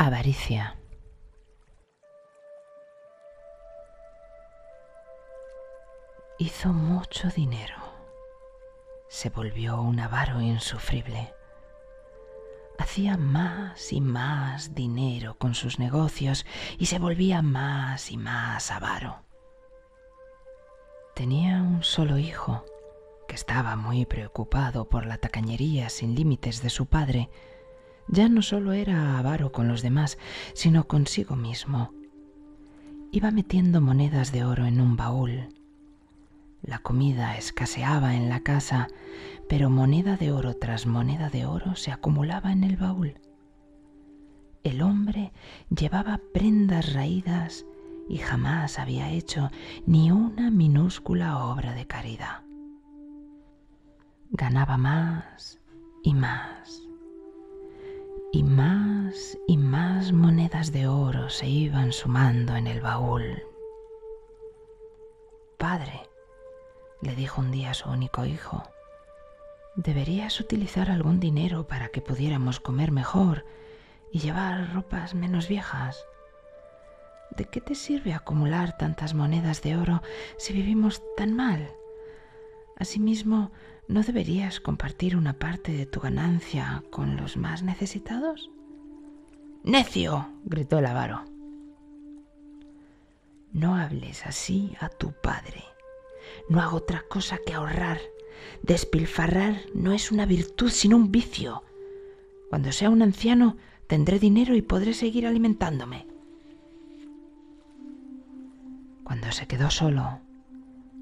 Avaricia. 0.00 0.76
Hizo 6.38 6.68
mucho 6.68 7.26
dinero. 7.30 7.74
Se 9.08 9.28
volvió 9.28 9.82
un 9.82 9.98
avaro 9.98 10.40
insufrible. 10.40 11.34
Hacía 12.78 13.16
más 13.16 13.92
y 13.92 14.00
más 14.00 14.72
dinero 14.76 15.36
con 15.36 15.56
sus 15.56 15.80
negocios 15.80 16.46
y 16.78 16.86
se 16.86 17.00
volvía 17.00 17.42
más 17.42 18.12
y 18.12 18.16
más 18.18 18.70
avaro. 18.70 19.24
Tenía 21.16 21.60
un 21.60 21.82
solo 21.82 22.18
hijo 22.18 22.64
que 23.26 23.34
estaba 23.34 23.74
muy 23.74 24.06
preocupado 24.06 24.88
por 24.88 25.06
la 25.06 25.18
tacañería 25.18 25.88
sin 25.88 26.14
límites 26.14 26.62
de 26.62 26.70
su 26.70 26.86
padre. 26.86 27.30
Ya 28.08 28.28
no 28.28 28.42
solo 28.42 28.72
era 28.72 29.18
avaro 29.18 29.52
con 29.52 29.68
los 29.68 29.82
demás, 29.82 30.18
sino 30.54 30.88
consigo 30.88 31.36
mismo. 31.36 31.92
Iba 33.12 33.30
metiendo 33.30 33.80
monedas 33.80 34.32
de 34.32 34.44
oro 34.44 34.66
en 34.66 34.80
un 34.80 34.96
baúl 34.96 35.48
la 36.62 36.80
comida 36.80 37.36
escaseaba 37.36 38.14
en 38.16 38.28
la 38.28 38.40
casa, 38.40 38.88
pero 39.48 39.70
moneda 39.70 40.16
de 40.16 40.32
oro 40.32 40.54
tras 40.54 40.86
moneda 40.86 41.30
de 41.30 41.46
oro 41.46 41.76
se 41.76 41.92
acumulaba 41.92 42.52
en 42.52 42.64
el 42.64 42.76
baúl. 42.76 43.20
El 44.64 44.82
hombre 44.82 45.32
llevaba 45.70 46.20
prendas 46.34 46.92
raídas 46.92 47.64
y 48.08 48.18
jamás 48.18 48.78
había 48.78 49.10
hecho 49.10 49.50
ni 49.86 50.10
una 50.10 50.50
minúscula 50.50 51.44
obra 51.44 51.74
de 51.74 51.86
caridad. 51.86 52.42
Ganaba 54.30 54.76
más 54.76 55.60
y 56.02 56.14
más, 56.14 56.87
y 58.30 58.42
más 58.42 59.38
y 59.46 59.56
más 59.56 60.12
monedas 60.12 60.70
de 60.72 60.86
oro 60.86 61.30
se 61.30 61.46
iban 61.46 61.92
sumando 61.92 62.56
en 62.56 62.66
el 62.66 62.80
baúl. 62.80 63.42
Padre, 65.56 66.02
le 67.00 67.14
dijo 67.14 67.40
un 67.40 67.50
día 67.50 67.70
a 67.70 67.74
su 67.74 67.88
único 67.88 68.26
hijo, 68.26 68.62
deberías 69.76 70.40
utilizar 70.40 70.90
algún 70.90 71.20
dinero 71.20 71.66
para 71.66 71.88
que 71.88 72.02
pudiéramos 72.02 72.60
comer 72.60 72.92
mejor 72.92 73.46
y 74.12 74.18
llevar 74.18 74.74
ropas 74.74 75.14
menos 75.14 75.48
viejas. 75.48 76.04
¿De 77.30 77.46
qué 77.46 77.60
te 77.60 77.74
sirve 77.74 78.12
acumular 78.12 78.76
tantas 78.76 79.14
monedas 79.14 79.62
de 79.62 79.76
oro 79.76 80.02
si 80.36 80.52
vivimos 80.52 81.02
tan 81.16 81.34
mal? 81.34 81.74
Asimismo, 82.78 83.50
¿no 83.88 84.02
deberías 84.02 84.60
compartir 84.60 85.16
una 85.16 85.34
parte 85.34 85.72
de 85.72 85.86
tu 85.86 86.00
ganancia 86.00 86.82
con 86.90 87.16
los 87.16 87.36
más 87.36 87.62
necesitados? 87.62 88.50
Necio, 89.64 90.28
gritó 90.44 90.78
el 90.78 90.86
avaro. 90.86 91.24
No 93.52 93.74
hables 93.74 94.24
así 94.26 94.76
a 94.80 94.88
tu 94.88 95.12
padre 95.12 95.64
no 96.48 96.60
hago 96.60 96.78
otra 96.78 97.04
cosa 97.08 97.38
que 97.44 97.54
ahorrar. 97.54 97.98
Despilfarrar 98.62 99.56
no 99.74 99.92
es 99.92 100.10
una 100.10 100.26
virtud, 100.26 100.70
sino 100.70 100.96
un 100.96 101.10
vicio. 101.10 101.62
Cuando 102.50 102.72
sea 102.72 102.90
un 102.90 103.02
anciano, 103.02 103.56
tendré 103.86 104.18
dinero 104.18 104.54
y 104.54 104.62
podré 104.62 104.94
seguir 104.94 105.26
alimentándome. 105.26 106.06
Cuando 109.04 109.30
se 109.32 109.46
quedó 109.46 109.70
solo, 109.70 110.20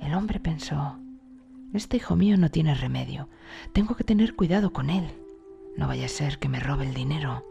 el 0.00 0.14
hombre 0.14 0.40
pensó, 0.40 0.98
este 1.78 1.98
hijo 1.98 2.16
mío 2.16 2.36
no 2.36 2.50
tiene 2.50 2.74
remedio, 2.74 3.28
tengo 3.72 3.94
que 3.96 4.04
tener 4.04 4.34
cuidado 4.34 4.72
con 4.72 4.90
él, 4.90 5.10
no 5.76 5.86
vaya 5.86 6.06
a 6.06 6.08
ser 6.08 6.38
que 6.38 6.48
me 6.48 6.60
robe 6.60 6.86
el 6.86 6.94
dinero. 6.94 7.44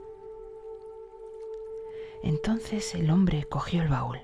Entonces 2.24 2.96
el 2.96 3.10
hombre 3.10 3.46
cogió 3.50 3.82
el 3.82 3.90
baúl 3.90 4.20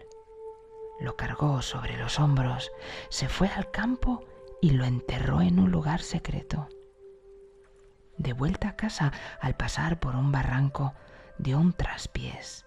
lo 0.99 1.15
cargó 1.15 1.61
sobre 1.61 1.97
los 1.97 2.19
hombros, 2.19 2.71
se 3.09 3.29
fue 3.29 3.47
al 3.47 3.71
campo 3.71 4.25
y 4.61 4.71
lo 4.71 4.85
enterró 4.85 5.41
en 5.41 5.59
un 5.59 5.71
lugar 5.71 6.01
secreto. 6.01 6.67
De 8.17 8.33
vuelta 8.33 8.69
a 8.69 8.75
casa, 8.75 9.13
al 9.39 9.55
pasar 9.55 9.99
por 9.99 10.15
un 10.15 10.31
barranco, 10.31 10.93
dio 11.37 11.57
un 11.57 11.71
traspiés, 11.71 12.65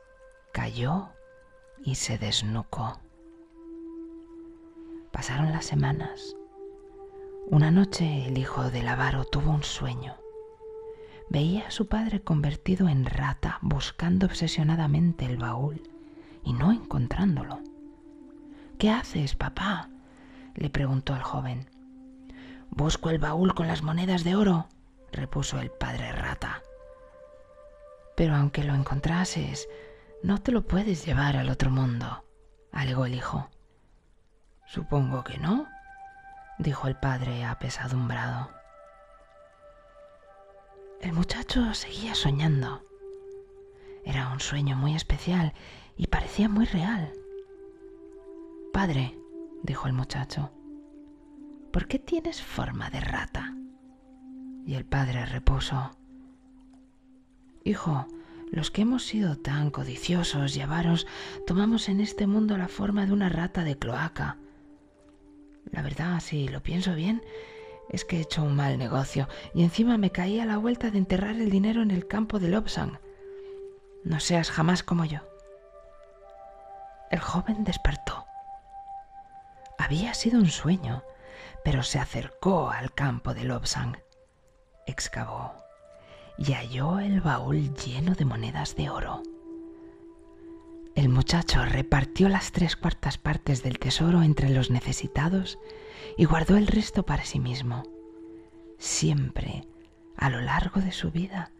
cayó 0.53 1.11
y 1.85 1.97
se 1.97 2.17
desnucó. 2.17 3.01
Pasaron 5.13 5.53
las 5.53 5.67
semanas. 5.67 6.35
Una 7.47 7.71
noche 7.71 8.27
el 8.27 8.39
hijo 8.39 8.71
del 8.71 8.89
avaro 8.89 9.25
tuvo 9.25 9.51
un 9.51 9.65
sueño. 9.65 10.17
Veía 11.29 11.67
a 11.67 11.71
su 11.71 11.89
padre 11.89 12.23
convertido 12.23 12.89
en 12.89 13.05
rata 13.05 13.59
buscando 13.61 14.27
obsesionadamente 14.27 15.27
el 15.27 15.37
baúl 15.37 15.83
y 16.45 16.53
no 16.53 16.73
encontrándolo. 16.73 17.61
¿Qué 18.79 18.91
haces, 18.91 19.35
papá? 19.35 19.91
le 20.55 20.71
preguntó 20.71 21.15
el 21.15 21.23
joven. 21.23 21.69
Busco 22.71 23.11
el 23.11 23.19
baúl 23.19 23.55
con 23.55 23.67
las 23.67 23.83
monedas 23.83 24.25
de 24.25 24.35
oro, 24.35 24.69
repuso 25.11 25.59
el 25.59 25.71
padre 25.71 26.13
rata. 26.13 26.63
Pero 28.17 28.35
aunque 28.37 28.65
lo 28.65 28.75
encontrases, 28.75 29.69
no 30.23 30.41
te 30.41 30.53
lo 30.53 30.63
puedes 30.63 31.05
llevar 31.05 31.37
al 31.37 31.51
otro 31.51 31.71
mundo, 31.71 32.25
alegó 32.71 33.05
el 33.05 33.15
hijo. 33.15 33.51
Supongo 34.67 35.25
que 35.25 35.39
no, 35.39 35.67
dijo 36.63 36.89
el 36.89 36.97
padre 36.97 37.45
apesadumbrado. 37.45 38.51
El 41.01 41.13
muchacho 41.13 41.75
seguía 41.75 42.15
soñando. 42.15 42.83
Era 44.05 44.33
un 44.33 44.41
sueño 44.41 44.77
muy 44.77 44.95
especial 44.95 45.53
y 45.97 46.07
parecía 46.07 46.49
muy 46.49 46.65
real. 46.67 47.13
Padre, 48.73 49.19
dijo 49.63 49.87
el 49.87 49.93
muchacho, 49.93 50.51
¿por 51.73 51.87
qué 51.87 51.99
tienes 51.99 52.43
forma 52.43 52.91
de 52.91 53.01
rata? 53.01 53.55
Y 54.65 54.75
el 54.75 54.85
padre 54.85 55.27
repuso, 55.27 55.91
Hijo, 57.65 58.07
los 58.51 58.71
que 58.71 58.83
hemos 58.83 59.05
sido 59.05 59.39
tan 59.39 59.71
codiciosos 59.71 60.57
y 60.57 60.61
avaros 60.61 61.07
tomamos 61.47 61.89
en 61.89 62.01
este 62.01 62.27
mundo 62.27 62.59
la 62.59 62.69
forma 62.69 63.07
de 63.07 63.13
una 63.13 63.29
rata 63.29 63.63
de 63.63 63.79
cloaca. 63.79 64.37
La 65.73 65.83
verdad, 65.83 66.21
si 66.21 66.49
lo 66.49 66.63
pienso 66.63 66.95
bien, 66.95 67.23
es 67.89 68.05
que 68.05 68.19
he 68.19 68.21
hecho 68.21 68.43
un 68.43 68.55
mal 68.55 68.79
negocio 68.79 69.29
y 69.55 69.63
encima 69.65 69.99
me 69.99 70.13
caí 70.13 70.39
a 70.39 70.47
la 70.47 70.59
vuelta 70.59 70.91
de 70.91 70.99
enterrar 70.99 71.35
el 71.37 71.51
dinero 71.51 71.83
en 71.83 71.91
el 71.91 72.07
campo 72.07 72.39
de 72.39 72.49
Lobsang. 72.49 72.99
No 74.05 74.21
seas 74.21 74.51
jamás 74.51 74.83
como 74.83 75.05
yo. 75.07 75.21
El 77.11 77.21
joven 77.21 77.65
despertó. 77.65 78.27
Había 79.79 80.15
sido 80.15 80.39
un 80.39 80.49
sueño, 80.49 81.03
pero 81.65 81.83
se 81.83 81.99
acercó 81.99 82.71
al 82.71 82.93
campo 82.93 83.35
de 83.35 83.45
Lobsang. 83.45 83.97
Excavó 84.87 85.55
y 86.37 86.53
halló 86.53 86.99
el 86.99 87.21
baúl 87.21 87.75
lleno 87.75 88.15
de 88.15 88.25
monedas 88.25 88.77
de 88.77 88.91
oro. 88.91 89.23
El 90.95 91.09
muchacho 91.09 91.65
repartió 91.65 92.29
las 92.29 92.53
tres 92.53 92.77
cuartas 92.77 93.19
partes 93.19 93.63
del 93.63 93.79
tesoro 93.79 94.23
entre 94.23 94.51
los 94.51 94.71
necesitados 94.71 95.59
y 96.17 96.25
guardó 96.25 96.57
el 96.57 96.67
resto 96.67 97.05
para 97.05 97.25
sí 97.25 97.41
mismo. 97.41 97.85
Siempre, 98.79 99.67
a 100.17 100.29
lo 100.29 100.41
largo 100.41 100.81
de 100.81 100.93
su 100.93 101.11
vida, 101.11 101.51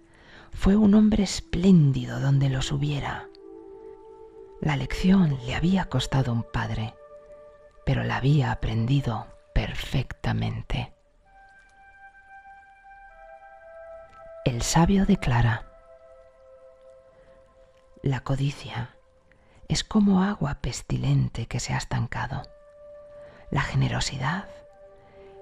fue 0.53 0.77
un 0.77 0.95
hombre 0.95 1.23
espléndido 1.23 2.21
donde 2.21 2.51
los 2.51 2.73
hubiera. 2.73 3.29
La 4.61 4.77
lección 4.77 5.39
le 5.47 5.55
había 5.55 5.87
costado 5.87 6.33
un 6.33 6.45
padre 6.53 6.95
pero 7.85 8.05
la 8.05 8.17
había 8.17 8.53
aprendido 8.53 9.27
perfectamente. 9.55 10.93
El 14.45 14.63
sabio 14.63 15.07
declara, 15.07 15.67
la 18.03 18.21
codicia 18.21 18.97
es 19.73 19.85
como 19.85 20.23
agua 20.23 20.57
pestilente 20.61 21.47
que 21.47 21.59
se 21.59 21.73
ha 21.73 21.79
estancado. 21.79 22.43
La 23.51 23.63
generosidad 23.63 24.45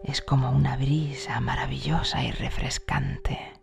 es 0.04 0.22
como 0.22 0.52
una 0.52 0.76
brisa 0.76 1.40
maravillosa 1.40 2.22
y 2.22 2.30
refrescante. 2.30 3.59